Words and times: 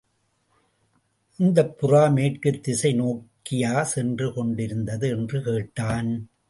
அந்தப் 1.39 1.75
புறா 1.79 2.13
மேற்குத் 2.13 2.63
திசை 2.63 3.01
நோக்கியா 3.01 3.81
சென்று 3.81 4.33
கொண்டிருந்தது? 4.33 5.09
என்று 5.09 5.41
கேட்டான். 5.43 6.11